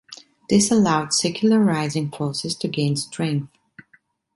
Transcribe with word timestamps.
This 0.49 0.71
allowed 0.71 1.13
secularizing 1.13 2.09
forces 2.09 2.55
to 2.55 2.67
gain 2.67 2.95
strength. 2.95 3.49